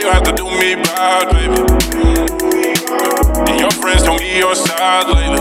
you 0.00 0.10
have 0.10 0.22
to 0.22 0.32
do 0.32 0.44
me 0.44 0.76
bad, 0.76 1.30
baby? 1.30 1.60
And 3.50 3.60
your 3.60 3.70
friends 3.70 4.02
told 4.04 4.20
me 4.20 4.38
you're 4.38 4.54
sad 4.54 5.08
lately. 5.08 5.40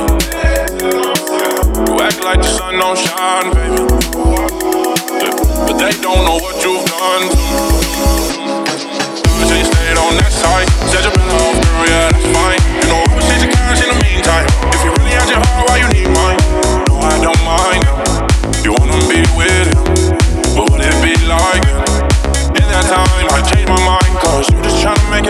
You 1.87 2.01
act 2.01 2.19
like 2.23 2.41
the 2.41 2.49
sun 2.57 2.75
don't 2.75 2.97
shine, 2.97 3.51
baby. 3.53 3.83
But 5.67 5.77
they 5.77 5.91
don't 6.01 6.23
know 6.25 6.37
what 6.41 6.63
you've 6.63 6.85
done 6.85 7.29
to 7.29 7.37
me. 7.37 7.48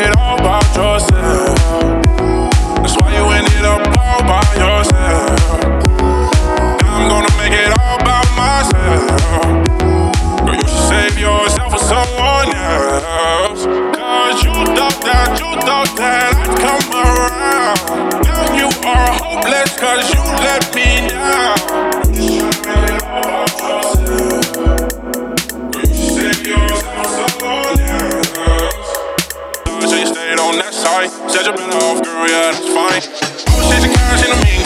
it 0.01 0.17
all 0.17 0.39
about 0.39 0.63
yourself. 0.75 1.08
sorry. 30.71 31.07
Said 31.29 31.45
you've 31.45 31.55
been 31.55 31.69
off, 31.71 32.03
girl, 32.03 32.27
yeah, 32.27 32.51
that's 32.51 32.59
fine. 32.69 33.01
I 33.01 33.57
was 33.57 33.69
chasing 33.69 33.93
carrots 33.93 34.23
in 34.23 34.29
the 34.29 34.45
mean. 34.45 34.58